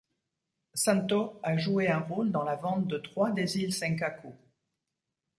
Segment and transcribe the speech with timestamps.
[0.75, 4.33] Santō a joué un rôle dans la vente de trois des îles Senkaku.